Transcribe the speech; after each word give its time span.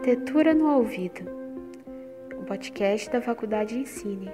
Arquitetura 0.00 0.54
no 0.54 0.78
Ouvido, 0.78 1.26
o 2.40 2.44
podcast 2.46 3.10
da 3.10 3.20
Faculdade 3.20 3.76
Ensine. 3.76 4.30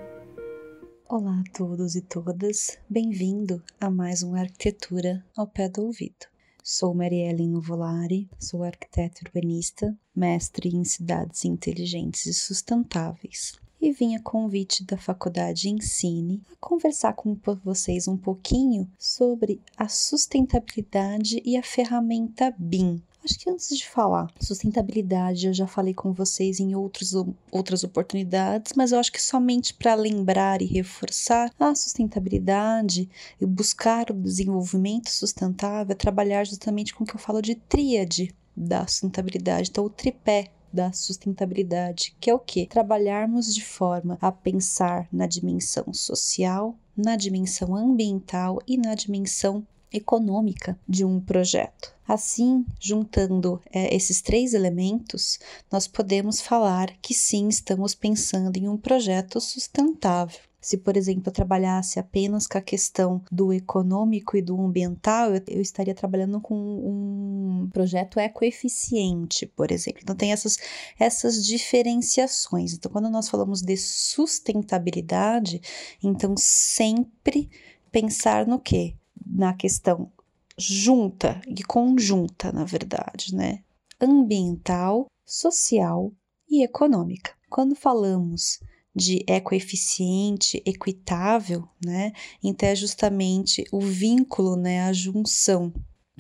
Olá 1.09 1.41
a 1.41 1.53
todos 1.53 1.97
e 1.97 2.03
todas, 2.03 2.79
bem-vindo 2.89 3.61
a 3.81 3.91
mais 3.91 4.23
um 4.23 4.37
Arquitetura 4.37 5.27
ao 5.37 5.49
Pé 5.49 5.69
do 5.69 5.83
Ouvido. 5.83 6.27
Sou 6.63 6.95
Marielle 6.95 7.49
Nuvolari, 7.49 8.31
sou 8.39 8.63
arquiteta 8.63 9.23
urbanista, 9.27 9.93
mestre 10.15 10.69
em 10.69 10.85
cidades 10.85 11.45
inteligentes 11.45 12.27
e 12.27 12.33
sustentáveis 12.33 13.59
e 13.81 13.93
vim 13.93 14.15
a 14.15 14.23
convite 14.23 14.85
da 14.85 14.97
Faculdade 14.97 15.69
Ensine 15.69 16.43
a 16.53 16.57
conversar 16.61 17.13
com 17.15 17.37
vocês 17.65 18.07
um 18.07 18.17
pouquinho 18.17 18.89
sobre 18.99 19.61
a 19.77 19.89
sustentabilidade 19.89 21.43
e 21.45 21.57
a 21.57 21.63
ferramenta 21.63 22.55
BIM, 22.57 23.03
Acho 23.27 23.41
que 23.41 23.51
antes 23.51 23.77
de 23.77 23.85
falar 23.89 24.31
sustentabilidade, 24.41 25.49
eu 25.49 25.53
já 25.53 25.67
falei 25.67 25.93
com 25.93 26.13
vocês 26.13 26.61
em 26.61 26.77
outros, 26.77 27.13
outras 27.51 27.83
oportunidades, 27.83 28.73
mas 28.77 28.93
eu 28.93 29.01
acho 29.01 29.11
que 29.11 29.21
somente 29.21 29.75
para 29.75 29.97
lembrar 29.97 30.63
e 30.63 30.65
reforçar 30.65 31.53
a 31.59 31.75
sustentabilidade 31.75 33.11
e 33.41 33.45
buscar 33.45 34.13
o 34.13 34.15
desenvolvimento 34.15 35.11
sustentável, 35.11 35.91
é 35.91 35.97
trabalhar 35.97 36.47
justamente 36.47 36.95
com 36.95 37.03
o 37.03 37.07
que 37.07 37.17
eu 37.17 37.21
falo 37.21 37.43
de 37.43 37.57
tríade 37.57 38.33
da 38.57 38.87
sustentabilidade, 38.87 39.71
então 39.71 39.85
o 39.85 39.91
tripé 39.91 40.53
da 40.73 40.93
sustentabilidade, 40.93 42.15
que 42.21 42.31
é 42.31 42.35
o 42.35 42.39
que? 42.39 42.67
Trabalharmos 42.67 43.53
de 43.53 43.65
forma 43.65 44.17
a 44.21 44.31
pensar 44.31 45.09
na 45.13 45.27
dimensão 45.27 45.93
social, 45.93 46.79
na 46.97 47.17
dimensão 47.17 47.75
ambiental 47.75 48.61
e 48.69 48.77
na 48.79 48.95
dimensão 48.95 49.67
econômica 49.97 50.79
de 50.89 51.05
um 51.05 51.21
projeto. 51.21 51.95
Assim, 52.07 52.65
juntando 52.81 53.61
é, 53.73 53.95
esses 53.95 54.23
três 54.23 54.55
elementos, 54.55 55.39
nós 55.71 55.89
podemos 55.89 56.41
falar 56.41 56.97
que 57.03 57.13
sim, 57.13 57.49
estamos 57.49 57.95
pensando 57.95 58.57
em 58.57 58.69
um 58.69 58.77
projeto 58.77 59.41
sustentável. 59.41 60.39
Se, 60.67 60.77
por 60.77 60.97
exemplo, 60.97 61.25
eu 61.27 61.33
trabalhasse 61.33 62.01
apenas 62.01 62.47
com 62.49 62.59
a 62.59 62.61
questão 62.61 63.23
do 63.31 63.53
econômico 63.53 64.37
e 64.37 64.43
do 64.43 64.61
ambiental, 64.61 65.33
eu, 65.33 65.41
eu 65.47 65.61
estaria 65.61 65.95
trabalhando 65.95 66.41
com 66.41 66.57
um 66.57 67.71
projeto 67.73 68.19
ecoeficiente, 68.19 69.47
por 69.47 69.71
exemplo. 69.71 70.01
Então, 70.03 70.17
tem 70.17 70.33
essas, 70.33 70.59
essas 70.99 71.47
diferenciações. 71.47 72.75
Então, 72.75 72.91
quando 72.91 73.09
nós 73.09 73.29
falamos 73.29 73.63
de 73.63 73.77
sustentabilidade, 73.77 75.61
então 76.03 76.35
sempre 76.37 77.49
pensar 77.93 78.45
no 78.45 78.59
quê? 78.59 78.97
Na 79.25 79.55
questão 79.55 80.11
junta 80.59 81.41
e 81.47 81.63
conjunta, 81.63 82.51
na 82.53 82.65
verdade, 82.65 83.35
né? 83.35 83.63
Ambiental, 84.01 85.07
social 85.25 86.13
e 86.49 86.63
econômica. 86.63 87.35
Quando 87.49 87.75
falamos 87.75 88.61
de 88.95 89.23
ecoeficiente, 89.29 90.63
equitável, 90.65 91.69
né? 91.85 92.13
Então 92.43 92.69
é 92.69 92.75
justamente 92.75 93.65
o 93.71 93.81
vínculo, 93.81 94.57
né, 94.57 94.83
a 94.83 94.93
junção 94.93 95.73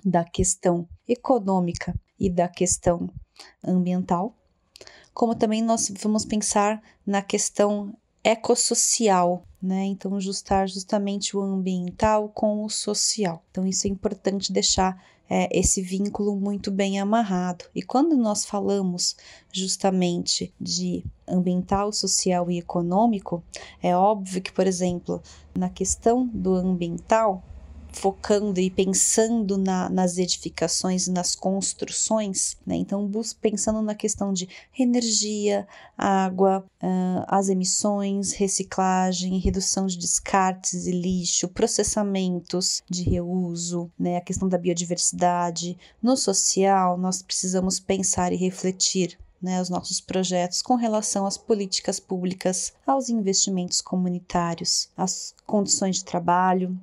da 0.04 0.24
questão 0.24 0.86
econômica 1.08 1.98
e 2.20 2.28
da 2.28 2.48
questão 2.48 3.08
ambiental, 3.64 4.36
como 5.12 5.34
também 5.34 5.62
nós 5.62 5.90
vamos 6.02 6.24
pensar 6.26 6.82
na 7.06 7.22
questão 7.22 7.96
ecossocial, 8.26 9.44
né? 9.62 9.84
Então, 9.84 10.16
ajustar 10.16 10.68
justamente 10.68 11.36
o 11.36 11.40
ambiental 11.40 12.28
com 12.28 12.64
o 12.64 12.68
social. 12.68 13.40
Então, 13.52 13.64
isso 13.64 13.86
é 13.86 13.90
importante 13.90 14.52
deixar 14.52 15.00
é, 15.30 15.48
esse 15.56 15.80
vínculo 15.80 16.34
muito 16.34 16.72
bem 16.72 16.98
amarrado. 16.98 17.66
E 17.72 17.82
quando 17.82 18.16
nós 18.16 18.44
falamos 18.44 19.16
justamente 19.52 20.52
de 20.60 21.04
ambiental, 21.28 21.92
social 21.92 22.50
e 22.50 22.58
econômico, 22.58 23.44
é 23.80 23.96
óbvio 23.96 24.42
que, 24.42 24.52
por 24.52 24.66
exemplo, 24.66 25.22
na 25.56 25.70
questão 25.70 26.26
do 26.26 26.54
ambiental, 26.54 27.44
focando 27.96 28.60
e 28.60 28.70
pensando 28.70 29.56
na, 29.56 29.88
nas 29.88 30.18
edificações, 30.18 31.08
nas 31.08 31.34
construções, 31.34 32.56
né? 32.66 32.76
Então, 32.76 33.10
pensando 33.40 33.80
na 33.80 33.94
questão 33.94 34.32
de 34.32 34.48
energia, 34.78 35.66
água, 35.96 36.64
uh, 36.82 37.24
as 37.26 37.48
emissões, 37.48 38.32
reciclagem, 38.32 39.38
redução 39.38 39.86
de 39.86 39.96
descartes 39.96 40.86
e 40.86 40.92
lixo, 40.92 41.48
processamentos 41.48 42.82
de 42.88 43.02
reuso, 43.02 43.90
né? 43.98 44.18
A 44.18 44.20
questão 44.20 44.48
da 44.48 44.58
biodiversidade. 44.58 45.78
No 46.02 46.16
social, 46.16 46.98
nós 46.98 47.22
precisamos 47.22 47.80
pensar 47.80 48.30
e 48.30 48.36
refletir 48.36 49.18
né, 49.40 49.60
os 49.60 49.70
nossos 49.70 50.00
projetos 50.00 50.60
com 50.60 50.74
relação 50.74 51.26
às 51.26 51.38
políticas 51.38 52.00
públicas, 52.00 52.72
aos 52.86 53.08
investimentos 53.08 53.80
comunitários, 53.80 54.90
às 54.96 55.34
condições 55.46 55.96
de 55.96 56.04
trabalho, 56.04 56.78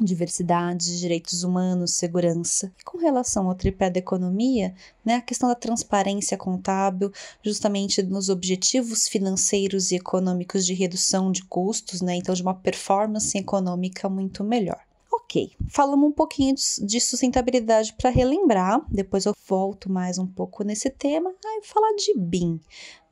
diversidade, 0.00 0.98
direitos 0.98 1.44
humanos, 1.44 1.92
segurança. 1.92 2.72
E 2.78 2.84
com 2.84 2.98
relação 2.98 3.48
ao 3.48 3.54
tripé 3.54 3.90
da 3.90 3.98
economia, 3.98 4.74
né, 5.04 5.16
a 5.16 5.20
questão 5.20 5.48
da 5.48 5.54
transparência 5.54 6.36
contábil, 6.36 7.12
justamente 7.42 8.02
nos 8.02 8.28
objetivos 8.28 9.08
financeiros 9.08 9.90
e 9.90 9.96
econômicos 9.96 10.66
de 10.66 10.74
redução 10.74 11.30
de 11.30 11.44
custos, 11.44 12.00
né, 12.00 12.16
então 12.16 12.34
de 12.34 12.42
uma 12.42 12.54
performance 12.54 13.36
econômica 13.36 14.08
muito 14.08 14.42
melhor. 14.42 14.80
Ok, 15.12 15.52
falamos 15.68 16.08
um 16.08 16.12
pouquinho 16.12 16.54
de 16.54 17.00
sustentabilidade 17.00 17.94
para 17.94 18.10
relembrar, 18.10 18.84
depois 18.90 19.26
eu 19.26 19.34
volto 19.46 19.90
mais 19.90 20.18
um 20.18 20.26
pouco 20.26 20.64
nesse 20.64 20.90
tema, 20.90 21.30
aí 21.44 21.60
falar 21.62 21.94
de 21.96 22.18
BIM. 22.18 22.60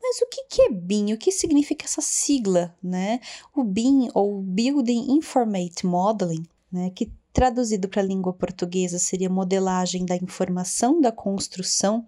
Mas 0.02 0.19
o 0.22 0.26
que, 0.28 0.62
é 0.62 0.70
BIM? 0.70 1.12
O 1.12 1.19
que 1.19 1.30
significa 1.30 1.84
essa 1.84 2.00
sigla, 2.00 2.74
né? 2.82 3.20
O 3.54 3.62
BIM, 3.62 4.08
ou 4.14 4.40
Building 4.40 5.12
Information 5.12 5.90
Modeling, 5.90 6.42
né, 6.70 6.91
que 6.91 7.12
traduzido 7.32 7.88
para 7.88 8.03
a 8.03 8.04
língua 8.04 8.32
portuguesa 8.32 8.98
seria 8.98 9.31
modelagem 9.31 10.04
da 10.04 10.16
informação 10.16 11.00
da 11.00 11.12
construção, 11.12 12.06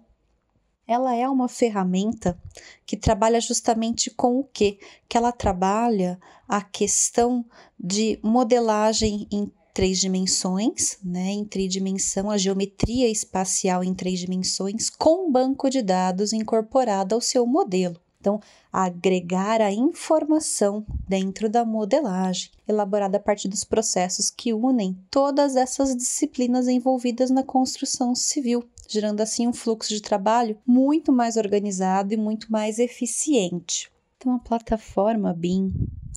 ela 0.85 1.15
é 1.15 1.27
uma 1.29 1.47
ferramenta 1.47 2.37
que 2.85 2.97
trabalha 2.97 3.39
justamente 3.39 4.11
com 4.11 4.39
o 4.39 4.43
quê? 4.43 4.77
Que 5.07 5.17
ela 5.17 5.31
trabalha 5.31 6.19
a 6.47 6.61
questão 6.61 7.45
de 7.79 8.19
modelagem 8.21 9.27
em 9.31 9.49
três 9.73 9.99
dimensões, 9.99 10.99
né, 11.03 11.31
em 11.31 11.45
tridimensão, 11.45 12.29
a 12.29 12.37
geometria 12.37 13.09
espacial 13.09 13.83
em 13.83 13.93
três 13.93 14.19
dimensões, 14.19 14.89
com 14.89 15.27
um 15.27 15.31
banco 15.31 15.69
de 15.69 15.81
dados 15.81 16.31
incorporado 16.31 17.15
ao 17.15 17.21
seu 17.21 17.45
modelo. 17.47 17.99
Então, 18.23 18.39
agregar 18.71 19.59
a 19.59 19.69
informação 19.69 20.85
dentro 21.05 21.49
da 21.49 21.65
modelagem, 21.65 22.51
elaborada 22.65 23.17
a 23.17 23.19
partir 23.19 23.49
dos 23.49 23.65
processos 23.65 24.29
que 24.29 24.53
unem 24.53 24.97
todas 25.11 25.57
essas 25.57 25.93
disciplinas 25.93 26.69
envolvidas 26.69 27.29
na 27.29 27.43
construção 27.43 28.15
civil, 28.15 28.63
gerando 28.87 29.19
assim 29.19 29.45
um 29.45 29.51
fluxo 29.51 29.89
de 29.89 30.01
trabalho 30.01 30.57
muito 30.65 31.11
mais 31.11 31.35
organizado 31.35 32.13
e 32.13 32.17
muito 32.17 32.49
mais 32.49 32.79
eficiente. 32.79 33.91
Então, 34.15 34.35
a 34.35 34.39
plataforma 34.39 35.33
BIM 35.33 35.73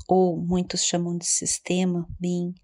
ou 0.06 0.36
muitos 0.36 0.84
chamam 0.84 1.18
de 1.18 1.26
sistema 1.26 2.06
BIM, 2.20 2.54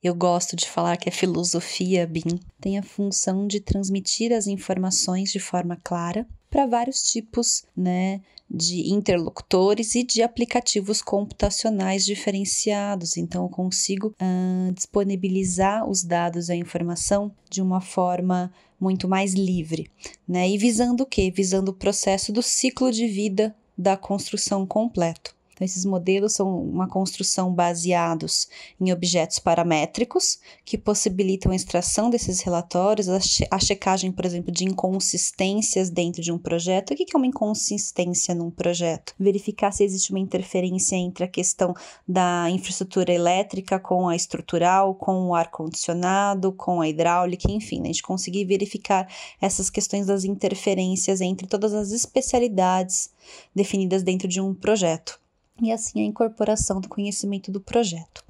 eu 0.00 0.14
gosto 0.14 0.54
de 0.54 0.68
falar 0.68 0.96
que 0.96 1.08
é 1.08 1.12
filosofia 1.12 2.06
BIM, 2.06 2.38
tem 2.60 2.78
a 2.78 2.84
função 2.84 3.48
de 3.48 3.58
transmitir 3.58 4.32
as 4.32 4.46
informações 4.46 5.32
de 5.32 5.40
forma 5.40 5.76
clara 5.82 6.24
para 6.52 6.66
vários 6.66 7.02
tipos 7.10 7.64
né, 7.74 8.20
de 8.54 8.92
interlocutores 8.92 9.94
e 9.94 10.04
de 10.04 10.22
aplicativos 10.22 11.00
computacionais 11.00 12.04
diferenciados. 12.04 13.16
Então, 13.16 13.44
eu 13.44 13.48
consigo 13.48 14.14
uh, 14.20 14.72
disponibilizar 14.72 15.88
os 15.88 16.04
dados 16.04 16.50
e 16.50 16.52
a 16.52 16.56
informação 16.56 17.32
de 17.48 17.62
uma 17.62 17.80
forma 17.80 18.52
muito 18.78 19.08
mais 19.08 19.32
livre, 19.32 19.90
né? 20.28 20.50
E 20.50 20.58
visando 20.58 21.04
o 21.04 21.06
quê? 21.06 21.32
Visando 21.34 21.70
o 21.70 21.74
processo 21.74 22.32
do 22.32 22.42
ciclo 22.42 22.92
de 22.92 23.06
vida 23.06 23.54
da 23.78 23.96
construção 23.96 24.66
completo. 24.66 25.34
Então, 25.62 25.66
esses 25.66 25.84
modelos 25.84 26.32
são 26.32 26.60
uma 26.60 26.88
construção 26.88 27.54
baseados 27.54 28.48
em 28.80 28.92
objetos 28.92 29.38
paramétricos, 29.38 30.40
que 30.64 30.76
possibilitam 30.76 31.52
a 31.52 31.54
extração 31.54 32.10
desses 32.10 32.40
relatórios, 32.40 33.08
a, 33.08 33.20
che 33.20 33.46
a 33.48 33.60
checagem, 33.60 34.10
por 34.10 34.24
exemplo, 34.24 34.50
de 34.50 34.64
inconsistências 34.64 35.88
dentro 35.88 36.20
de 36.20 36.32
um 36.32 36.38
projeto. 36.38 36.92
O 36.92 36.96
que 36.96 37.04
é 37.14 37.16
uma 37.16 37.28
inconsistência 37.28 38.34
num 38.34 38.50
projeto? 38.50 39.14
Verificar 39.18 39.72
se 39.72 39.84
existe 39.84 40.10
uma 40.10 40.18
interferência 40.18 40.96
entre 40.96 41.24
a 41.24 41.28
questão 41.28 41.74
da 42.08 42.50
infraestrutura 42.50 43.12
elétrica 43.12 43.78
com 43.78 44.08
a 44.08 44.16
estrutural, 44.16 44.96
com 44.96 45.28
o 45.28 45.34
ar-condicionado, 45.34 46.52
com 46.52 46.80
a 46.80 46.88
hidráulica, 46.88 47.48
enfim, 47.48 47.76
né? 47.76 47.84
a 47.84 47.92
gente 47.92 48.02
conseguir 48.02 48.44
verificar 48.46 49.06
essas 49.40 49.70
questões 49.70 50.06
das 50.06 50.24
interferências 50.24 51.20
entre 51.20 51.46
todas 51.46 51.72
as 51.72 51.92
especialidades 51.92 53.10
definidas 53.54 54.02
dentro 54.02 54.26
de 54.26 54.40
um 54.40 54.52
projeto 54.52 55.21
e 55.62 55.72
assim 55.72 56.00
a 56.00 56.04
incorporação 56.04 56.80
do 56.80 56.88
conhecimento 56.88 57.50
do 57.50 57.60
projeto. 57.60 58.22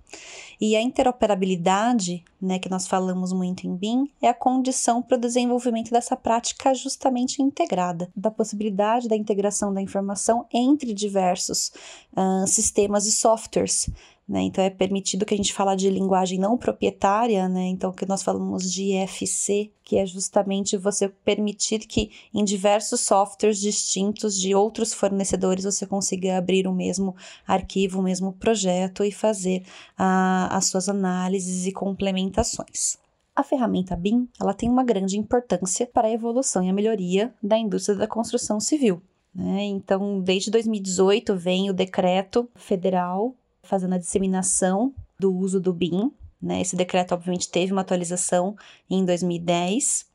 E 0.60 0.76
a 0.76 0.80
interoperabilidade, 0.80 2.22
né, 2.40 2.58
que 2.58 2.68
nós 2.68 2.86
falamos 2.86 3.32
muito 3.32 3.66
em 3.66 3.74
BIM, 3.74 4.08
é 4.20 4.28
a 4.28 4.34
condição 4.34 5.02
para 5.02 5.16
o 5.16 5.20
desenvolvimento 5.20 5.90
dessa 5.90 6.16
prática 6.16 6.72
justamente 6.74 7.42
integrada, 7.42 8.08
da 8.14 8.30
possibilidade 8.30 9.08
da 9.08 9.16
integração 9.16 9.74
da 9.74 9.80
informação 9.82 10.46
entre 10.52 10.94
diversos 10.94 11.72
uh, 12.16 12.46
sistemas 12.46 13.06
e 13.06 13.12
softwares, 13.12 13.90
né? 14.28 14.40
Então 14.42 14.62
é 14.62 14.70
permitido 14.70 15.26
que 15.26 15.34
a 15.34 15.36
gente 15.36 15.52
fala 15.52 15.74
de 15.74 15.90
linguagem 15.90 16.38
não 16.38 16.56
proprietária, 16.56 17.48
né? 17.48 17.66
Então 17.66 17.92
que 17.92 18.06
nós 18.06 18.22
falamos 18.22 18.70
de 18.70 18.92
EFC, 18.92 19.72
que 19.82 19.98
é 19.98 20.06
justamente 20.06 20.76
você 20.76 21.08
permitir 21.08 21.80
que 21.80 22.10
em 22.32 22.44
diversos 22.44 23.00
softwares 23.00 23.58
distintos 23.58 24.38
de 24.38 24.54
outros 24.54 24.94
fornecedores 24.94 25.64
você 25.64 25.86
consiga 25.86 26.38
abrir 26.38 26.66
o 26.66 26.72
mesmo 26.72 27.16
arquivo, 27.46 27.98
o 28.00 28.02
mesmo 28.02 28.32
projeto 28.32 29.04
e 29.04 29.10
fazer 29.10 29.64
a, 29.98 30.56
as 30.56 30.66
suas 30.66 30.88
análises 30.88 31.66
e 31.66 31.72
complementações. 31.72 32.96
A 33.34 33.42
ferramenta 33.42 33.96
BIM 33.96 34.28
ela 34.40 34.54
tem 34.54 34.68
uma 34.68 34.84
grande 34.84 35.18
importância 35.18 35.86
para 35.86 36.06
a 36.06 36.12
evolução 36.12 36.62
e 36.62 36.68
a 36.68 36.72
melhoria 36.72 37.34
da 37.42 37.58
indústria 37.58 37.96
da 37.96 38.06
construção 38.06 38.60
civil. 38.60 39.02
Né? 39.34 39.64
Então, 39.64 40.20
desde 40.20 40.50
2018 40.50 41.34
vem 41.36 41.70
o 41.70 41.74
decreto 41.74 42.48
federal 42.54 43.34
fazendo 43.62 43.94
a 43.94 43.98
disseminação 43.98 44.94
do 45.18 45.34
uso 45.34 45.60
do 45.60 45.72
BIM. 45.72 46.12
Né? 46.40 46.60
Esse 46.60 46.76
decreto, 46.76 47.12
obviamente, 47.12 47.50
teve 47.50 47.72
uma 47.72 47.82
atualização 47.82 48.56
em 48.90 49.04
2010. 49.04 50.10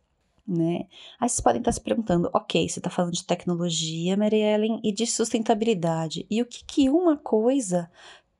Né? 0.48 0.88
Aí 1.20 1.30
vocês 1.30 1.42
podem 1.42 1.60
estar 1.60 1.72
se 1.72 1.82
perguntando, 1.82 2.30
ok, 2.34 2.68
você 2.68 2.80
está 2.80 2.90
falando 2.90 3.14
de 3.14 3.26
tecnologia, 3.26 4.18
Mary 4.18 4.42
Ellen, 4.42 4.80
e 4.84 4.92
de 4.92 5.06
sustentabilidade. 5.06 6.26
E 6.30 6.42
o 6.42 6.46
que, 6.46 6.64
que 6.66 6.90
uma 6.90 7.18
coisa 7.18 7.90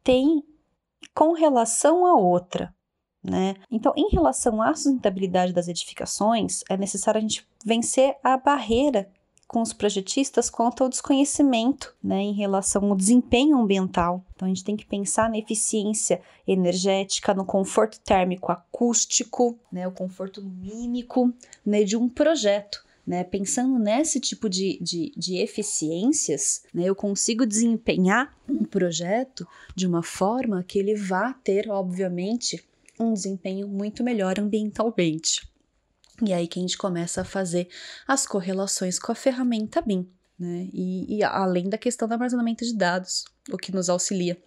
tem 0.04 0.44
com 1.14 1.34
relação 1.34 2.06
à 2.06 2.16
outra? 2.16 2.74
Né? 3.24 3.56
Então, 3.70 3.94
em 3.98 4.10
relação 4.10 4.62
à 4.62 4.74
sustentabilidade 4.74 5.52
das 5.52 5.68
edificações, 5.68 6.62
é 6.70 6.78
necessário 6.78 7.20
a 7.20 7.22
gente 7.22 7.46
vencer 7.66 8.16
a 8.24 8.38
barreira 8.38 9.10
com 9.48 9.62
os 9.62 9.72
projetistas 9.72 10.50
quanto 10.50 10.84
ao 10.84 10.90
desconhecimento 10.90 11.96
né, 12.04 12.22
em 12.22 12.34
relação 12.34 12.84
ao 12.90 12.96
desempenho 12.98 13.58
ambiental. 13.58 14.24
Então, 14.36 14.46
a 14.46 14.50
gente 14.50 14.64
tem 14.64 14.76
que 14.76 14.86
pensar 14.86 15.30
na 15.30 15.38
eficiência 15.38 16.22
energética, 16.46 17.34
no 17.34 17.46
conforto 17.46 18.00
térmico 18.02 18.52
acústico, 18.52 19.58
né, 19.72 19.88
o 19.88 19.92
conforto 19.92 20.42
lumínico 20.42 21.34
né, 21.66 21.84
de 21.84 21.96
um 21.96 22.10
projeto. 22.10 22.86
Né, 23.06 23.24
pensando 23.24 23.80
nesse 23.80 24.20
tipo 24.20 24.50
de, 24.50 24.78
de, 24.82 25.14
de 25.16 25.38
eficiências, 25.38 26.64
né, 26.74 26.84
eu 26.84 26.94
consigo 26.94 27.46
desempenhar 27.46 28.38
um 28.50 28.66
projeto 28.66 29.48
de 29.74 29.88
uma 29.88 30.04
forma 30.04 30.62
que 30.62 30.78
ele 30.78 30.94
vá 30.94 31.32
ter, 31.32 31.70
obviamente, 31.70 32.62
um 33.00 33.14
desempenho 33.14 33.66
muito 33.66 34.04
melhor 34.04 34.38
ambientalmente. 34.38 35.48
E 36.22 36.34
aí 36.34 36.48
que 36.48 36.60
a 36.60 36.62
gente 36.62 36.78
começa 36.78 37.22
a 37.22 37.26
fazer 37.26 37.68
as 38.08 38.26
correlações 38.26 38.98
com 38.98 39.12
a 39.12 39.16
ferramenta 39.16 39.82
BIM, 39.82 40.10
né? 40.38 40.68
E, 40.74 41.18
e 41.18 41.24
além 41.24 41.70
da 41.70 41.78
questão 41.78 42.08
do 42.08 42.14
armazenamento 42.14 42.66
de 42.66 42.76
dados, 42.76 43.26
o 43.52 43.58
que 43.58 43.72
nos 43.72 43.90
auxilia 43.90 44.38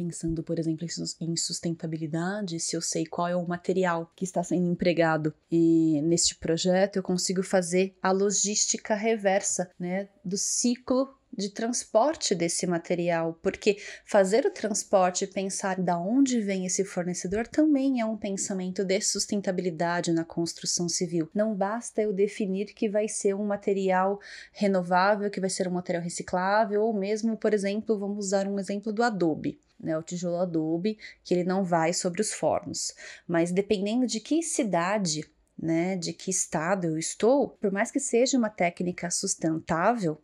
pensando, 0.00 0.42
por 0.42 0.58
exemplo, 0.58 0.86
em 1.20 1.36
sustentabilidade, 1.36 2.58
se 2.58 2.74
eu 2.74 2.80
sei 2.80 3.04
qual 3.04 3.28
é 3.28 3.36
o 3.36 3.46
material 3.46 4.10
que 4.16 4.24
está 4.24 4.42
sendo 4.42 4.66
empregado 4.66 5.34
e, 5.52 6.00
neste 6.02 6.36
projeto, 6.36 6.96
eu 6.96 7.02
consigo 7.02 7.42
fazer 7.42 7.94
a 8.02 8.10
logística 8.10 8.94
reversa, 8.94 9.70
né, 9.78 10.08
do 10.24 10.38
ciclo 10.38 11.14
de 11.36 11.48
transporte 11.50 12.34
desse 12.34 12.66
material, 12.66 13.38
porque 13.42 13.78
fazer 14.04 14.44
o 14.44 14.50
transporte 14.50 15.24
e 15.24 15.28
pensar 15.28 15.80
da 15.80 15.98
onde 15.98 16.40
vem 16.40 16.66
esse 16.66 16.84
fornecedor 16.84 17.46
também 17.46 18.00
é 18.00 18.04
um 18.04 18.16
pensamento 18.16 18.84
de 18.84 19.00
sustentabilidade 19.00 20.12
na 20.12 20.24
construção 20.24 20.88
civil. 20.88 21.28
Não 21.34 21.54
basta 21.54 22.02
eu 22.02 22.12
definir 22.12 22.66
que 22.66 22.88
vai 22.88 23.08
ser 23.08 23.34
um 23.34 23.46
material 23.46 24.20
renovável, 24.52 25.30
que 25.30 25.40
vai 25.40 25.50
ser 25.50 25.68
um 25.68 25.72
material 25.72 26.02
reciclável, 26.02 26.82
ou 26.82 26.92
mesmo, 26.92 27.36
por 27.36 27.54
exemplo, 27.54 27.98
vamos 27.98 28.26
usar 28.26 28.46
um 28.46 28.58
exemplo 28.58 28.92
do 28.92 29.02
Adobe. 29.02 29.58
Né, 29.82 29.96
o 29.96 30.02
tijolo 30.02 30.36
adobe, 30.36 30.98
que 31.24 31.32
ele 31.32 31.42
não 31.42 31.64
vai 31.64 31.94
sobre 31.94 32.20
os 32.20 32.34
fornos. 32.34 32.92
Mas 33.26 33.50
dependendo 33.50 34.06
de 34.06 34.20
que 34.20 34.42
cidade, 34.42 35.24
né, 35.58 35.96
de 35.96 36.12
que 36.12 36.30
estado 36.30 36.86
eu 36.86 36.98
estou, 36.98 37.48
por 37.48 37.72
mais 37.72 37.90
que 37.90 37.98
seja 37.98 38.36
uma 38.36 38.50
técnica 38.50 39.10
sustentável, 39.10 40.20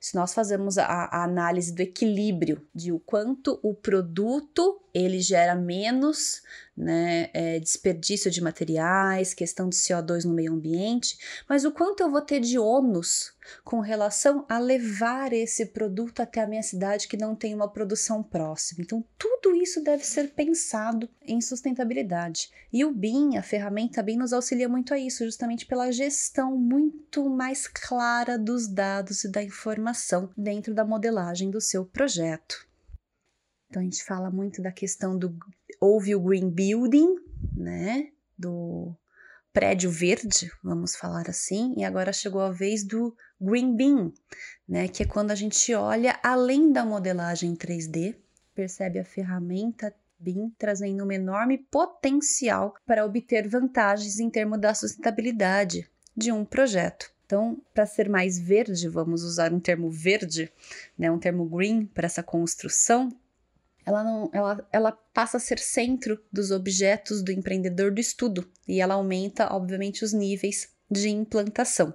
se 0.00 0.14
nós 0.14 0.34
fazemos 0.34 0.78
a, 0.78 0.84
a 0.84 1.24
análise 1.24 1.72
do 1.72 1.80
equilíbrio 1.80 2.66
de 2.74 2.92
o 2.92 2.98
quanto 2.98 3.58
o 3.62 3.74
produto 3.74 4.80
ele 4.94 5.20
gera 5.20 5.54
menos 5.54 6.42
né, 6.76 7.30
é, 7.34 7.58
desperdício 7.58 8.30
de 8.30 8.42
materiais, 8.42 9.34
questão 9.34 9.68
de 9.68 9.76
CO2 9.76 10.24
no 10.24 10.34
meio 10.34 10.52
ambiente, 10.52 11.18
mas 11.48 11.64
o 11.64 11.72
quanto 11.72 12.02
eu 12.02 12.10
vou 12.10 12.22
ter 12.22 12.40
de 12.40 12.58
ônus 12.58 13.34
com 13.64 13.80
relação 13.80 14.46
a 14.48 14.58
levar 14.58 15.32
esse 15.32 15.66
produto 15.66 16.20
até 16.20 16.42
a 16.42 16.46
minha 16.46 16.62
cidade 16.62 17.08
que 17.08 17.16
não 17.16 17.34
tem 17.34 17.54
uma 17.54 17.70
produção 17.70 18.22
próxima. 18.22 18.82
Então, 18.82 19.04
tudo 19.18 19.54
isso 19.54 19.82
deve 19.82 20.04
ser 20.04 20.28
pensado 20.30 21.08
em 21.22 21.40
sustentabilidade. 21.40 22.50
E 22.72 22.84
o 22.84 22.92
BIM, 22.92 23.36
a 23.36 23.42
ferramenta 23.42 24.02
BIM, 24.02 24.16
nos 24.16 24.32
auxilia 24.32 24.68
muito 24.68 24.94
a 24.94 24.98
isso, 24.98 25.24
justamente 25.24 25.66
pela 25.66 25.90
gestão 25.90 26.56
muito 26.56 27.28
mais 27.28 27.66
clara 27.66 28.38
dos 28.38 28.66
dados 28.66 29.24
e 29.24 29.30
da 29.30 29.42
informação 29.42 30.30
dentro 30.36 30.72
da 30.74 30.84
modelagem 30.84 31.50
do 31.50 31.60
seu 31.60 31.84
projeto. 31.84 32.71
Então 33.72 33.80
a 33.80 33.84
gente 33.86 34.04
fala 34.04 34.30
muito 34.30 34.60
da 34.60 34.70
questão 34.70 35.16
do 35.16 35.34
houve 35.80 36.14
o 36.14 36.20
green 36.20 36.50
building, 36.50 37.16
né, 37.56 38.10
do 38.38 38.94
prédio 39.50 39.90
verde, 39.90 40.52
vamos 40.62 40.94
falar 40.94 41.30
assim, 41.30 41.72
e 41.78 41.82
agora 41.82 42.12
chegou 42.12 42.42
a 42.42 42.50
vez 42.50 42.84
do 42.84 43.16
green 43.40 43.74
bean, 43.74 44.12
né, 44.68 44.88
que 44.88 45.02
é 45.02 45.06
quando 45.06 45.30
a 45.30 45.34
gente 45.34 45.72
olha 45.72 46.20
além 46.22 46.70
da 46.70 46.84
modelagem 46.84 47.56
3D, 47.56 48.14
percebe 48.54 48.98
a 48.98 49.06
ferramenta 49.06 49.94
BIM 50.18 50.52
trazendo 50.58 51.02
um 51.06 51.10
enorme 51.10 51.56
potencial 51.56 52.74
para 52.84 53.06
obter 53.06 53.48
vantagens 53.48 54.20
em 54.20 54.28
termos 54.28 54.60
da 54.60 54.74
sustentabilidade 54.74 55.88
de 56.14 56.30
um 56.30 56.44
projeto. 56.44 57.10
Então, 57.24 57.58
para 57.72 57.86
ser 57.86 58.10
mais 58.10 58.38
verde, 58.38 58.86
vamos 58.86 59.22
usar 59.22 59.50
um 59.50 59.58
termo 59.58 59.90
verde, 59.90 60.52
né, 60.98 61.10
um 61.10 61.18
termo 61.18 61.46
green 61.46 61.86
para 61.86 62.04
essa 62.04 62.22
construção, 62.22 63.08
ela, 63.84 64.04
não, 64.04 64.30
ela, 64.32 64.68
ela 64.72 64.92
passa 64.92 65.36
a 65.36 65.40
ser 65.40 65.58
centro 65.58 66.22
dos 66.32 66.50
objetos 66.50 67.22
do 67.22 67.32
empreendedor 67.32 67.92
do 67.92 68.00
estudo 68.00 68.48
e 68.66 68.80
ela 68.80 68.94
aumenta, 68.94 69.52
obviamente, 69.52 70.04
os 70.04 70.12
níveis 70.12 70.68
de 70.90 71.08
implantação. 71.08 71.94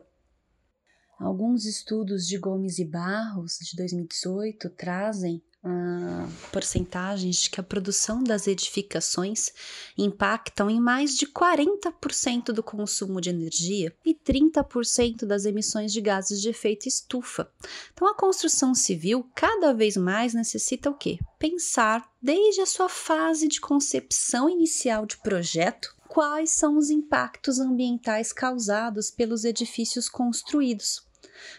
Alguns 1.20 1.66
estudos 1.66 2.28
de 2.28 2.38
Gomes 2.38 2.78
e 2.78 2.86
Barros, 2.86 3.58
de 3.60 3.76
2018, 3.76 4.70
trazem 4.72 5.42
ah, 5.70 6.30
porcentagens 6.52 7.42
de 7.42 7.50
que 7.50 7.60
a 7.60 7.64
produção 7.64 8.24
das 8.24 8.48
edificações 8.48 9.52
impactam 9.98 10.70
em 10.70 10.80
mais 10.80 11.18
de 11.18 11.28
40% 11.28 12.54
do 12.54 12.64
consumo 12.64 13.20
de 13.20 13.30
energia 13.30 13.94
e 14.06 14.14
30% 14.14 15.26
das 15.26 15.44
emissões 15.44 15.92
de 15.92 16.00
gases 16.00 16.42
de 16.42 16.50
efeito 16.50 16.88
estufa. 16.88 17.52
Então, 17.94 18.08
a 18.08 18.16
construção 18.16 18.74
civil 18.74 19.30
cada 19.36 19.74
vez 19.74 19.98
mais 19.98 20.34
necessita 20.34 20.90
o 20.90 20.98
quê? 20.98 21.20
Pensar 21.38 22.10
desde 22.22 22.62
a 22.62 22.66
sua 22.66 22.88
fase 22.88 23.48
de 23.48 23.60
concepção 23.60 24.50
inicial 24.50 25.06
de 25.06 25.18
projeto 25.18 25.94
quais 26.08 26.52
são 26.52 26.78
os 26.78 26.90
impactos 26.90 27.60
ambientais 27.60 28.32
causados 28.32 29.12
pelos 29.12 29.44
edifícios 29.44 30.08
construídos 30.08 31.07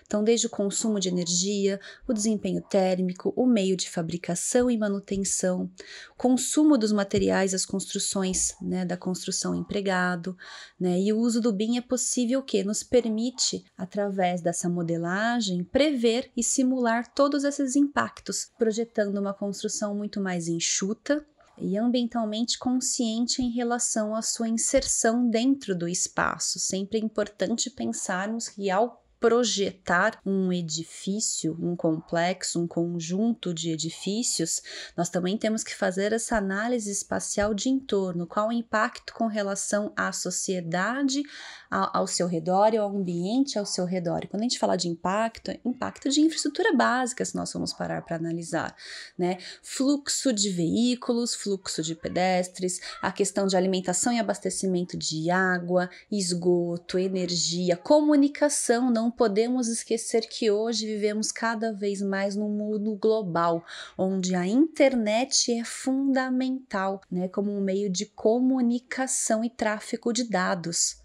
então, 0.07 0.23
desde 0.25 0.47
o 0.47 0.51
consumo 0.51 0.99
de 0.99 1.09
energia, 1.09 1.81
o 2.07 2.13
desempenho 2.13 2.63
térmico, 2.63 3.33
o 3.37 3.47
meio 3.47 3.77
de 3.77 3.89
fabricação 3.89 4.71
e 4.71 4.79
manutenção, 4.79 5.71
consumo 6.17 6.77
dos 6.77 6.93
materiais 6.93 7.53
das 7.53 7.65
construções, 7.65 8.55
né, 8.61 8.85
da 8.85 8.97
construção 8.97 9.55
empregado, 9.55 10.37
né, 10.79 11.01
e 11.01 11.13
o 11.13 11.19
uso 11.19 11.41
do 11.41 11.53
BIM 11.53 11.77
é 11.79 11.81
possível 11.81 12.43
que 12.43 12.65
nos 12.65 12.83
permite, 12.83 13.65
através 13.77 14.41
dessa 14.41 14.69
modelagem, 14.69 15.65
prever 15.65 16.31
e 16.37 16.43
simular 16.43 17.13
todos 17.15 17.45
esses 17.45 17.77
impactos, 17.77 18.51
projetando 18.59 19.19
uma 19.19 19.35
construção 19.35 19.95
muito 19.95 20.21
mais 20.21 20.49
enxuta, 20.49 21.25
e 21.61 21.77
ambientalmente 21.77 22.59
consciente 22.59 23.43
em 23.43 23.51
relação 23.51 24.15
à 24.15 24.23
sua 24.23 24.49
inserção 24.49 25.29
dentro 25.29 25.77
do 25.77 25.89
espaço. 25.89 26.59
Sempre 26.59 26.99
é 26.99 27.03
importante 27.03 27.71
pensarmos 27.71 28.49
que 28.49 28.71
ao 28.71 29.03
projetar 29.21 30.21
um 30.25 30.53
edifício, 30.53 31.57
um 31.61 31.75
complexo, 31.75 32.61
um 32.61 32.67
conjunto 32.67 33.53
de 33.53 33.71
edifícios, 33.71 34.63
nós 34.97 35.09
também 35.09 35.37
temos 35.37 35.65
que 35.65 35.75
fazer 35.75 36.13
essa 36.13 36.37
análise 36.37 36.91
espacial 36.91 37.53
de 37.53 37.69
entorno, 37.69 38.27
qual 38.27 38.49
o 38.49 38.53
impacto 38.53 39.13
com 39.13 39.27
relação 39.27 39.93
à 39.97 40.13
sociedade 40.13 41.23
ao, 41.71 42.07
seu 42.07 42.27
redor 42.27 42.73
e 42.73 42.79
ao 42.79 42.89
ambiente 42.89 43.59
ao 43.59 43.67
seu 43.67 43.85
redor. 43.85 44.21
E 44.25 44.27
quando 44.27 44.41
a 44.41 44.45
gente 44.45 44.59
fala 44.59 44.77
de 44.77 44.89
impacto, 44.89 45.51
é 45.51 45.61
impacto 45.65 46.09
de 46.09 46.21
infraestrutura 46.21 46.73
básica, 46.75 47.25
se 47.25 47.37
nós 47.37 47.53
formos 47.53 47.73
parar 47.73 48.03
para 48.03 48.17
analisar, 48.17 48.75
né? 49.19 49.39
Fluxo 49.63 50.33
de 50.33 50.51
veículos, 50.51 51.35
fluxo 51.35 51.83
de 51.83 51.95
pedestres, 51.95 52.81
a 53.03 53.13
questão 53.13 53.47
de 53.47 53.57
alimentação 53.57 54.13
e 54.13 54.19
abastecimento 54.19 54.97
de 54.97 55.31
água, 55.31 55.91
esgoto, 56.11 56.99
energia, 56.99 57.77
comunicação, 57.77 58.91
não 58.91 59.08
podemos 59.11 59.69
esquecer 59.69 60.29
que 60.29 60.51
hoje 60.51 60.87
vivemos 60.87 61.33
cada 61.33 61.73
vez 61.73 62.01
mais 62.01 62.37
num 62.37 62.49
mundo 62.49 62.95
global, 62.97 63.65
onde 63.97 64.35
a 64.35 64.47
internet 64.47 65.53
é 65.53 65.65
fundamental, 65.65 67.01
né, 67.11 67.29
como 67.29 67.51
um 67.51 67.61
meio 67.61 67.91
de 67.91 68.07
comunicação 68.07 69.45
e 69.45 69.51
tráfego 69.51 70.13
de 70.13 70.25
dados. 70.25 71.03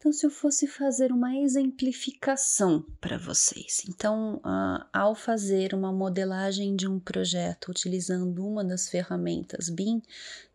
Então, 0.00 0.14
se 0.14 0.24
eu 0.24 0.30
fosse 0.30 0.66
fazer 0.66 1.12
uma 1.12 1.36
exemplificação 1.36 2.82
para 3.02 3.18
vocês, 3.18 3.82
então, 3.86 4.36
uh, 4.36 4.82
ao 4.90 5.14
fazer 5.14 5.74
uma 5.74 5.92
modelagem 5.92 6.74
de 6.74 6.88
um 6.88 6.98
projeto 6.98 7.70
utilizando 7.70 8.46
uma 8.46 8.64
das 8.64 8.88
ferramentas 8.88 9.68
BIM, 9.68 10.00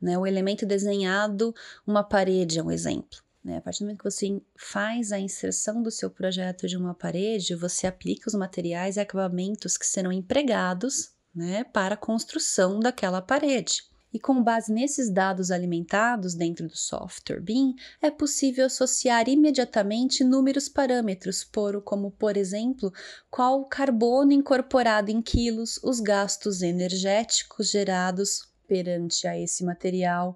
né, 0.01 0.17
o 0.17 0.25
elemento 0.25 0.65
desenhado, 0.65 1.53
uma 1.85 2.03
parede 2.03 2.57
é 2.57 2.63
um 2.63 2.71
exemplo. 2.71 3.24
Né? 3.45 3.57
A 3.57 3.61
partir 3.61 3.81
do 3.81 3.85
momento 3.85 3.99
que 3.99 4.09
você 4.09 4.41
faz 4.57 5.11
a 5.11 5.19
inserção 5.19 5.83
do 5.83 5.91
seu 5.91 6.09
projeto 6.09 6.67
de 6.67 6.75
uma 6.75 6.95
parede, 6.95 7.53
você 7.53 7.85
aplica 7.85 8.27
os 8.27 8.33
materiais 8.33 8.97
e 8.97 8.99
acabamentos 8.99 9.77
que 9.77 9.85
serão 9.85 10.11
empregados 10.11 11.11
né, 11.33 11.63
para 11.63 11.93
a 11.93 11.97
construção 11.97 12.79
daquela 12.79 13.21
parede. 13.21 13.83
E 14.11 14.19
com 14.19 14.41
base 14.41 14.71
nesses 14.71 15.11
dados 15.11 15.51
alimentados 15.51 16.33
dentro 16.33 16.67
do 16.67 16.75
software 16.75 17.41
BIM, 17.41 17.75
é 18.01 18.09
possível 18.09 18.65
associar 18.65 19.29
imediatamente 19.29 20.21
inúmeros 20.21 20.67
parâmetros, 20.67 21.43
por, 21.43 21.81
como 21.83 22.09
por 22.11 22.37
exemplo, 22.37 22.91
qual 23.29 23.59
o 23.59 23.65
carbono 23.65 24.31
incorporado 24.31 25.11
em 25.11 25.21
quilos, 25.21 25.79
os 25.83 25.99
gastos 25.99 26.61
energéticos 26.61 27.69
gerados 27.69 28.47
perante 28.67 29.27
a 29.27 29.37
esse 29.37 29.63
material, 29.63 30.35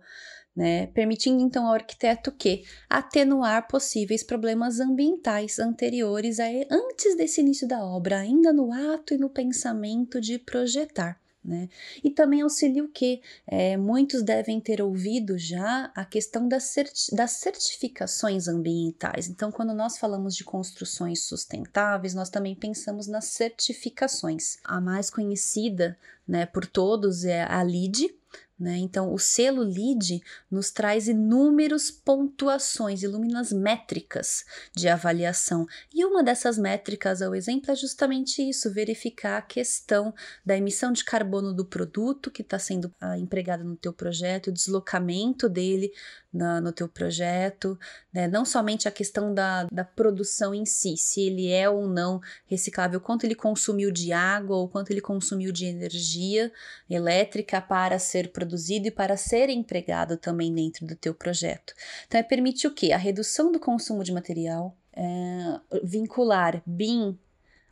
né, 0.60 0.88
permitindo 0.88 1.42
então 1.42 1.66
ao 1.66 1.74
arquiteto 1.74 2.34
que 2.34 2.66
atenuar 2.89 3.66
possíveis 3.70 4.24
problemas 4.24 4.82
ambientais 4.82 5.58
anteriores 5.58 6.38
a 6.38 6.48
antes 6.70 7.16
desse 7.16 7.39
início 7.39 7.66
da 7.66 7.82
obra, 7.82 8.20
ainda 8.20 8.51
no 8.51 8.74
ato 8.74 9.13
e 9.13 9.18
no 9.18 9.30
pensamento 9.30 10.20
de 10.20 10.38
projetar. 10.38 11.18
Né? 11.42 11.70
E 12.04 12.10
também 12.10 12.42
auxilia 12.42 12.84
o 12.84 12.89
que 12.89 13.22
é, 13.48 13.78
muitos 13.78 14.22
devem 14.22 14.60
ter 14.60 14.82
ouvido 14.82 15.38
já 15.38 15.89
a 15.96 16.04
questão 16.04 16.46
das, 16.46 16.63
certi 16.63 17.16
das 17.16 17.32
certificações 17.32 18.50
ambientais. 18.50 19.30
Então, 19.30 19.50
quando 19.50 19.74
nós 19.74 19.98
falamos 19.98 20.36
de 20.36 20.44
construções 20.44 21.24
sustentáveis, 21.24 22.13
nós 22.13 22.30
também 22.30 22.54
pensamos 22.54 23.08
nas 23.08 23.28
certificações. 23.28 24.58
A 24.66 24.82
mais 24.82 25.10
conhecida 25.10 25.98
né, 26.28 26.46
por 26.46 26.66
todos 26.66 27.24
é 27.24 27.44
a 27.44 27.62
LEED, 27.62 28.19
né? 28.60 28.75
Então, 28.78 29.13
o 29.13 29.18
selo 29.18 29.63
LEED 29.63 30.22
nos 30.51 30.70
traz 30.70 31.08
inúmeras 31.08 31.89
pontuações, 31.89 33.04
inúmeras 33.04 33.54
métricas 33.54 34.44
de 34.75 34.89
avaliação. 34.89 35.66
E 35.94 36.04
uma 36.04 36.22
dessas 36.22 36.58
métricas, 36.58 37.22
ao 37.22 37.34
exemplo, 37.34 37.72
é 37.72 37.75
justamente 37.75 38.48
isso: 38.48 38.74
verificar 38.74 39.38
a 39.38 39.42
questão 39.42 40.13
da 40.46 40.58
emissão 40.58 40.92
de 40.92 41.06
carbono 41.06 41.54
do 41.54 41.63
produto 41.63 42.30
que 42.30 42.42
está 42.42 42.60
sendo 42.60 42.94
ah, 43.00 43.18
empregado 43.18 43.63
no 43.63 43.78
teu 43.78 43.94
projeto, 43.94 44.48
o 44.48 44.54
deslocamento 44.54 45.48
dele 45.48 45.94
na, 46.32 46.60
no 46.60 46.72
teu 46.72 46.88
projeto, 46.88 47.80
né? 48.13 48.28
não 48.28 48.46
somente 48.46 48.88
a 48.88 48.92
questão 48.92 49.34
da, 49.34 49.63
da 49.63 49.84
produção 49.84 50.54
em 50.54 50.66
si, 50.66 50.96
se 50.96 51.22
ele 51.22 51.51
é 51.51 51.68
ou 51.68 51.88
não 51.88 52.22
reciclável, 52.46 53.00
quanto 53.01 53.24
ele 53.24 53.34
consumiu 53.34 53.89
de 53.89 54.12
água 54.13 54.58
ou 54.58 54.68
quanto 54.68 54.92
ele 54.92 55.01
consumiu 55.01 55.51
de 55.51 55.66
energia 55.66 56.51
elétrica 56.88 57.60
para 57.60 57.98
ser 57.98 58.32
produzido 58.32 58.49
e 58.88 58.91
para 58.91 59.18
ser 59.18 59.50
empregado 59.50 60.18
também 60.18 60.53
dentro 60.53 60.86
do 60.86 60.96
teu 60.96 61.13
projeto. 61.13 61.74
Então, 62.08 62.20
é 62.20 62.24
permitir 62.24 62.68
o 62.68 62.74
quê? 62.74 62.91
A 62.91 62.98
redução 62.98 63.51
do 63.51 63.60
consumo 63.60 64.03
de 64.03 64.12
material, 64.12 64.75
é, 64.94 65.60
vincular 65.84 66.62
BIM 66.65 67.18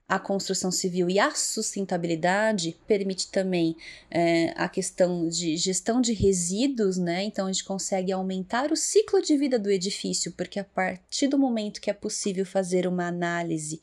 a 0.07 0.17
construção 0.17 0.71
civil 0.71 1.09
e 1.09 1.19
a 1.19 1.31
sustentabilidade 1.31 2.77
permite 2.87 3.29
também 3.29 3.75
é, 4.09 4.53
a 4.55 4.69
questão 4.69 5.27
de 5.27 5.57
gestão 5.57 5.99
de 5.99 6.13
resíduos, 6.13 6.97
né? 6.97 7.23
Então 7.23 7.45
a 7.45 7.51
gente 7.51 7.65
consegue 7.65 8.11
aumentar 8.13 8.71
o 8.71 8.75
ciclo 8.77 9.21
de 9.21 9.35
vida 9.35 9.59
do 9.59 9.69
edifício, 9.69 10.31
porque 10.31 10.59
a 10.59 10.63
partir 10.63 11.27
do 11.27 11.37
momento 11.37 11.81
que 11.81 11.89
é 11.89 11.93
possível 11.93 12.45
fazer 12.45 12.87
uma 12.87 13.05
análise 13.05 13.81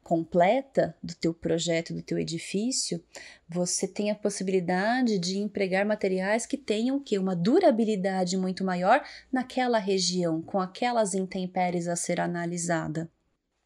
completa 0.00 0.94
do 1.02 1.14
teu 1.14 1.34
projeto, 1.34 1.92
do 1.92 2.02
teu 2.02 2.18
edifício, 2.18 3.02
você 3.48 3.88
tem 3.88 4.10
a 4.10 4.14
possibilidade 4.14 5.18
de 5.18 5.38
empregar 5.38 5.84
materiais 5.84 6.46
que 6.46 6.58
tenham 6.58 7.00
que 7.00 7.18
uma 7.18 7.34
durabilidade 7.34 8.36
muito 8.36 8.62
maior 8.62 9.02
naquela 9.32 9.78
região, 9.78 10.40
com 10.40 10.60
aquelas 10.60 11.14
intempéries 11.14 11.88
a 11.88 11.96
ser 11.96 12.20
analisada. 12.20 13.10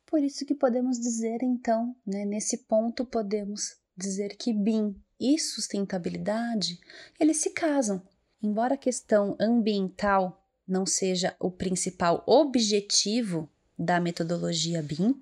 Por 0.09 0.23
isso 0.23 0.47
que 0.47 0.55
podemos 0.55 0.99
dizer 0.99 1.43
então, 1.43 1.95
né, 2.05 2.25
nesse 2.25 2.65
ponto 2.65 3.05
podemos 3.05 3.77
dizer 3.95 4.37
que 4.37 4.55
BIM 4.55 4.97
e 5.21 5.39
sustentabilidade, 5.39 6.81
eles 7.21 7.37
se 7.37 7.51
casam. 7.51 8.03
Embora 8.43 8.75
a 8.75 8.79
questão 8.79 9.37
ambiental 9.39 10.43
não 10.67 10.87
seja 10.87 11.37
o 11.39 11.51
principal 11.51 12.25
objetivo 12.27 13.51
da 13.79 14.01
metodologia 14.01 14.83
BIM, 14.83 15.15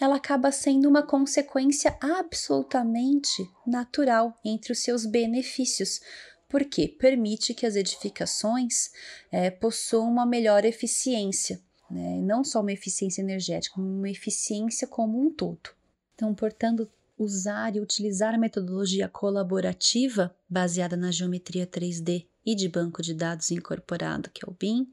ela 0.00 0.16
acaba 0.16 0.52
sendo 0.52 0.88
uma 0.88 1.02
consequência 1.02 1.98
absolutamente 2.00 3.42
natural 3.66 4.38
entre 4.44 4.70
os 4.72 4.78
seus 4.78 5.04
benefícios, 5.04 6.00
porque 6.48 6.86
permite 6.86 7.52
que 7.54 7.66
as 7.66 7.74
edificações 7.74 8.90
é, 9.32 9.50
possuam 9.50 10.08
uma 10.08 10.24
melhor 10.24 10.64
eficiência, 10.64 11.60
né? 11.90 12.20
não 12.20 12.44
só 12.44 12.60
uma 12.60 12.72
eficiência 12.72 13.22
energética, 13.22 13.80
uma 13.80 14.08
eficiência 14.08 14.86
como 14.86 15.20
um 15.20 15.30
todo. 15.30 15.70
Então, 16.14 16.34
portanto, 16.34 16.88
usar 17.18 17.74
e 17.74 17.80
utilizar 17.80 18.34
a 18.34 18.38
metodologia 18.38 19.08
colaborativa 19.08 20.34
baseada 20.48 20.96
na 20.96 21.10
geometria 21.10 21.66
3D 21.66 22.26
e 22.46 22.54
de 22.54 22.68
banco 22.68 23.02
de 23.02 23.12
dados 23.12 23.50
incorporado, 23.50 24.30
que 24.30 24.44
é 24.44 24.48
o 24.48 24.56
BIM, 24.58 24.90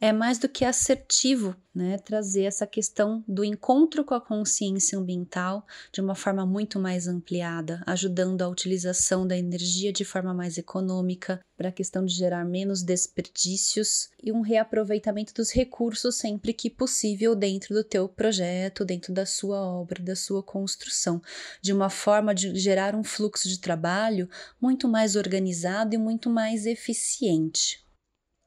é 0.00 0.12
mais 0.12 0.38
do 0.38 0.48
que 0.48 0.64
assertivo, 0.64 1.56
né? 1.74 1.98
Trazer 1.98 2.44
essa 2.44 2.66
questão 2.66 3.24
do 3.26 3.44
encontro 3.44 4.04
com 4.04 4.14
a 4.14 4.20
consciência 4.20 4.98
ambiental 4.98 5.66
de 5.92 6.00
uma 6.00 6.14
forma 6.14 6.46
muito 6.46 6.78
mais 6.78 7.08
ampliada, 7.08 7.82
ajudando 7.86 8.42
a 8.42 8.48
utilização 8.48 9.26
da 9.26 9.36
energia 9.36 9.92
de 9.92 10.04
forma 10.04 10.32
mais 10.32 10.56
econômica, 10.56 11.40
para 11.56 11.68
a 11.68 11.72
questão 11.72 12.04
de 12.04 12.14
gerar 12.14 12.44
menos 12.44 12.82
desperdícios 12.82 14.10
e 14.22 14.32
um 14.32 14.40
reaproveitamento 14.40 15.32
dos 15.34 15.52
recursos 15.52 16.16
sempre 16.16 16.52
que 16.52 16.68
possível 16.68 17.34
dentro 17.34 17.74
do 17.74 17.84
teu 17.84 18.08
projeto, 18.08 18.84
dentro 18.84 19.12
da 19.12 19.24
sua 19.24 19.60
obra, 19.60 20.02
da 20.02 20.16
sua 20.16 20.42
construção, 20.42 21.22
de 21.62 21.72
uma 21.72 21.90
forma 21.90 22.34
de 22.34 22.54
gerar 22.56 22.94
um 22.94 23.04
fluxo 23.04 23.48
de 23.48 23.58
trabalho 23.58 24.28
muito 24.60 24.88
mais 24.88 25.16
organizado 25.16 25.94
e 25.94 25.98
muito 25.98 26.28
mais 26.28 26.66
eficiente. 26.66 27.83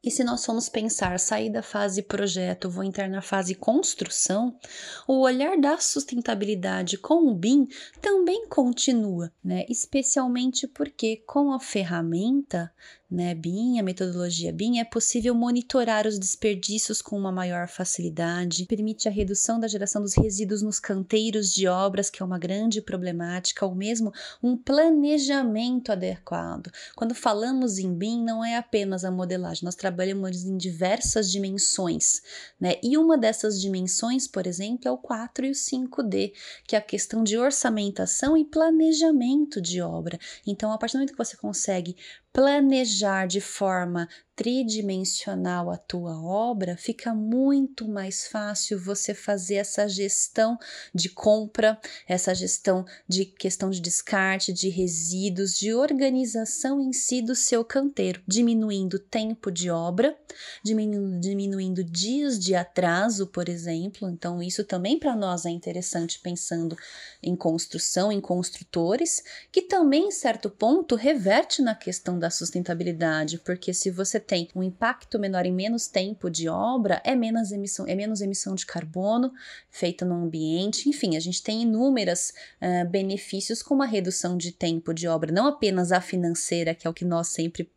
E 0.08 0.10
se 0.10 0.24
nós 0.24 0.46
formos 0.46 0.70
pensar, 0.70 1.20
sair 1.20 1.50
da 1.50 1.62
fase 1.62 2.02
projeto, 2.02 2.70
vou 2.70 2.82
entrar 2.82 3.10
na 3.10 3.22
fase 3.22 3.54
construção, 3.54 4.58
o 5.06 5.20
olhar 5.20 5.60
da 5.60 5.78
sustentabilidade 5.80 6.98
com 6.98 7.30
o 7.30 7.36
BIM 7.36 7.68
também 8.02 8.48
continua, 8.48 9.30
né? 9.44 9.66
Especialmente 9.68 10.66
porque 10.66 11.18
com 11.28 11.52
a 11.52 11.60
ferramenta 11.60 12.72
né, 13.10 13.34
BIM, 13.34 13.80
a 13.80 13.84
metodologia 13.84 14.52
BIM, 14.52 14.80
é 14.80 14.84
possível 14.84 15.34
monitorar 15.34 16.06
os 16.06 16.20
desperdícios 16.20 17.02
com 17.02 17.18
uma 17.18 17.32
maior 17.32 17.70
facilidade, 17.70 18.66
permite 18.66 19.08
a 19.08 19.12
redução 19.12 19.60
da 19.60 19.68
geração 19.68 20.02
dos 20.02 20.14
resíduos 20.14 20.62
nos 20.62 20.78
canteiros 20.78 21.54
de 21.54 21.68
obras, 21.68 22.10
que 22.10 22.22
é 22.22 22.26
uma 22.26 22.38
grande 22.38 22.82
problemática, 22.82 23.66
ou 23.66 23.74
mesmo 23.74 24.12
um 24.44 24.58
planejamento 24.58 25.90
adequado. 25.92 26.70
Quando 26.96 27.16
falamos 27.16 27.78
em 27.78 27.94
BIM, 27.94 28.22
não 28.24 28.44
é 28.44 28.58
apenas 28.58 29.06
a 29.06 29.12
modelagem, 29.12 29.64
nós 29.64 29.76
trabalhamos 29.76 30.44
em 30.44 30.58
diversas 30.58 31.32
dimensões, 31.32 32.22
né? 32.60 32.76
E 32.84 32.98
uma 32.98 33.18
dessas 33.18 33.62
dimensões, 33.62 34.28
por 34.28 34.46
exemplo, 34.46 34.88
é 34.88 34.92
o 34.92 34.98
4 34.98 35.46
e 35.46 35.52
o 35.52 35.54
5D, 35.54 36.34
que 36.68 36.76
é 36.76 36.80
a 36.80 36.82
questão 36.82 37.24
de 37.24 37.38
orçamentação 37.38 38.36
e 38.36 38.44
planejamento 38.44 39.62
de 39.62 39.82
obra. 39.82 40.20
Então, 40.46 40.74
a 40.74 40.78
partir 40.78 40.94
do 40.94 41.00
momento 41.00 41.14
que 41.14 41.18
você 41.18 41.38
consegue 41.38 41.96
planejar 42.38 43.28
de 43.28 43.42
forma 43.42 44.08
tridimensional 44.38 45.72
a 45.72 45.78
tua 45.78 46.22
obra, 46.22 46.78
fica 46.78 47.12
muito 47.12 47.88
mais 47.88 48.28
fácil 48.28 48.80
você 48.80 49.12
fazer 49.12 49.56
essa 49.56 49.90
gestão 49.90 50.60
de 50.94 51.10
compra, 51.10 51.80
essa 52.08 52.36
gestão 52.36 52.86
de 53.08 53.26
questão 53.26 53.72
de 53.72 53.82
descarte, 53.82 54.54
de 54.54 54.70
resíduos, 54.70 55.58
de 55.58 55.74
organização 55.74 56.80
em 56.80 56.94
si 56.94 57.20
do 57.20 57.34
seu 57.34 57.66
canteiro, 57.66 58.22
diminuindo 58.28 59.00
tempo 59.00 59.50
de 59.50 59.72
obra, 59.72 60.16
diminuindo, 60.64 61.20
diminuindo 61.20 61.84
dias 61.84 62.38
de 62.38 62.54
atraso, 62.54 63.26
por 63.26 63.50
exemplo. 63.50 64.08
Então, 64.08 64.40
isso 64.44 64.64
também 64.64 65.00
para 65.00 65.16
nós 65.16 65.48
é 65.48 65.50
interessante 65.50 66.20
pensando 66.20 66.78
em 67.24 67.36
construção, 67.36 68.12
em 68.12 68.22
construtores, 68.22 69.24
que 69.52 69.64
também, 69.64 70.10
em 70.10 70.12
certo 70.12 70.48
ponto, 70.48 70.94
reverte 70.96 71.64
na 71.64 71.74
questão 71.74 72.20
da 72.20 72.30
sustentabilidade, 72.30 73.40
porque 73.40 73.74
se 73.74 73.90
você 73.90 74.27
tem 74.28 74.50
um 74.54 74.62
impacto 74.62 75.18
menor 75.18 75.46
em 75.46 75.54
menos 75.54 75.88
tempo 75.88 76.30
de 76.30 76.50
obra, 76.50 77.02
é 77.06 77.16
menos 77.16 77.52
emissão, 77.52 77.88
é 77.88 77.96
menos 77.96 78.20
emissão 78.22 78.54
de 78.54 78.66
carbono 78.66 79.32
feita 79.70 80.04
no 80.04 80.16
ambiente. 80.16 80.90
Enfim, 80.90 81.16
a 81.16 81.20
gente 81.20 81.42
tem 81.42 81.62
inúmeros 81.62 82.34
uh, 82.62 82.88
benefícios 82.90 83.64
com 83.64 83.82
a 83.82 83.86
redução 83.86 84.36
de 84.36 84.52
tempo 84.52 84.94
de 84.94 85.08
obra, 85.08 85.32
não 85.32 85.48
apenas 85.48 85.92
a 85.92 86.02
financeira, 86.02 86.76
que 86.76 86.86
é 86.86 86.90
o 86.90 86.94
que 86.94 87.06
nós 87.06 87.30
sempre 87.30 87.72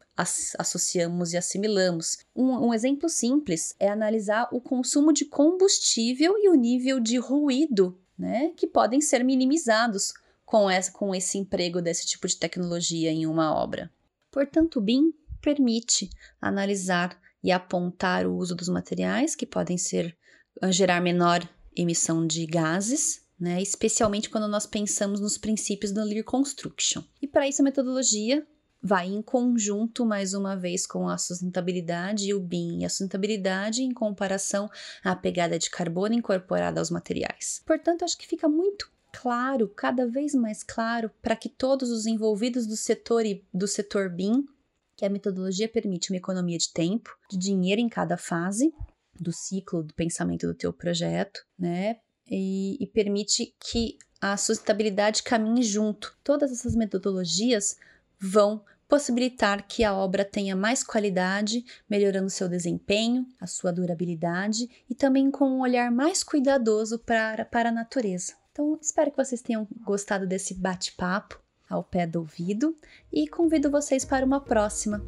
associamos 0.59 1.33
e 1.33 1.39
assimilamos. 1.39 2.19
Um, 2.37 2.67
um, 2.67 2.75
exemplo 2.75 3.09
simples 3.09 3.75
é 3.79 3.89
analisar 3.89 4.49
o 4.53 4.61
consumo 4.61 5.13
de 5.13 5.25
combustível 5.25 6.35
e 6.37 6.49
o 6.49 6.55
nível 6.55 7.01
de 7.01 7.17
ruído, 7.17 7.99
né, 8.19 8.53
que 8.57 8.67
podem 8.67 9.01
ser 9.01 9.25
minimizados 9.25 10.13
com, 10.45 10.69
essa, 10.69 10.93
com 10.93 11.15
esse 11.15 11.39
emprego 11.39 11.81
desse 11.81 12.07
tipo 12.07 12.27
de 12.27 12.37
tecnologia 12.37 13.11
em 13.11 13.25
uma 13.25 13.55
obra. 13.55 13.91
Portanto, 14.31 14.81
BIM 14.81 15.15
permite 15.41 16.11
analisar 16.41 17.19
e 17.43 17.51
apontar 17.51 18.27
o 18.27 18.37
uso 18.37 18.55
dos 18.55 18.69
materiais 18.69 19.35
que 19.35 19.47
podem 19.47 19.79
ser 19.79 20.17
ah, 20.61 20.71
gerar 20.71 21.01
menor 21.01 21.49
emissão 21.75 22.27
de 22.27 22.45
gases, 22.47 23.25
né, 23.39 23.63
especialmente 23.63 24.29
quando 24.29 24.47
nós 24.47 24.67
pensamos 24.67 25.21
nos 25.21 25.39
princípios 25.39 25.93
do 25.93 26.05
Lear 26.05 26.25
Construction. 26.25 27.03
E 27.23 27.27
para 27.27 27.49
isso 27.49 27.63
a 27.63 27.65
metodologia 27.65 28.47
vai 28.83 29.09
em 29.09 29.21
conjunto, 29.21 30.07
mais 30.07 30.33
uma 30.35 30.57
vez, 30.57 30.87
com 30.87 31.09
a 31.09 31.19
sustentabilidade 31.19 32.29
e 32.29 32.35
o 32.35 32.41
BIM, 32.41 32.81
e 32.81 32.85
a 32.85 32.89
sustentabilidade 32.89 33.83
em 33.83 33.93
comparação 33.93 34.71
à 35.05 35.15
pegada 35.15 35.59
de 35.59 35.71
carbono 35.71 36.15
incorporada 36.15 36.81
aos 36.81 36.91
materiais. 36.91 37.63
Portanto, 37.67 38.05
acho 38.05 38.17
que 38.17 38.27
fica 38.27 38.49
muito 38.49 38.91
claro, 39.13 39.69
cada 39.69 40.07
vez 40.07 40.35
mais 40.35 40.63
claro, 40.63 41.11
para 41.21 41.37
que 41.37 41.49
todos 41.49 41.91
os 41.91 42.07
envolvidos 42.07 42.67
do 42.67 42.77
setor 42.77 43.27
e 43.27 43.45
do 43.53 43.67
setor 43.67 44.09
BIM 44.09 44.47
que 45.01 45.07
a 45.07 45.09
metodologia 45.09 45.67
permite 45.67 46.13
uma 46.13 46.19
economia 46.19 46.59
de 46.59 46.71
tempo, 46.71 47.17
de 47.31 47.39
dinheiro 47.39 47.81
em 47.81 47.89
cada 47.89 48.19
fase 48.19 48.71
do 49.19 49.33
ciclo 49.33 49.83
do 49.83 49.95
pensamento 49.95 50.47
do 50.47 50.53
teu 50.53 50.75
projeto, 50.75 51.41
né? 51.59 51.97
E, 52.31 52.77
e 52.79 52.87
permite 52.87 53.57
que 53.59 53.97
a 54.21 54.37
sustentabilidade 54.37 55.23
caminhe 55.23 55.63
junto. 55.63 56.15
Todas 56.23 56.53
essas 56.53 56.77
metodologias 56.77 57.79
vão 58.21 58.63
possibilitar 58.87 59.67
que 59.67 59.85
a 59.85 59.95
obra 59.95 60.23
tenha 60.23 60.55
mais 60.55 60.85
qualidade, 60.85 61.65
melhorando 61.89 62.29
seu 62.29 62.47
desempenho, 62.47 63.27
a 63.41 63.47
sua 63.47 63.73
durabilidade 63.73 64.69
e 64.87 64.95
também 64.95 65.31
com 65.31 65.47
um 65.47 65.61
olhar 65.61 65.91
mais 65.91 66.23
cuidadoso 66.23 66.99
para, 66.99 67.47
para 67.47 67.71
a 67.71 67.73
natureza. 67.73 68.35
Então, 68.53 68.79
espero 68.83 69.11
que 69.11 69.17
vocês 69.17 69.41
tenham 69.41 69.67
gostado 69.83 70.27
desse 70.27 70.53
bate-papo 70.53 71.41
ao 71.71 71.85
pé 71.85 72.07
do 72.07 72.19
ouvido 72.19 72.75
e 73.13 73.29
convido 73.29 73.71
vocês 73.71 74.05
para 74.05 74.27
uma 74.27 74.41
próxima. 74.41 75.01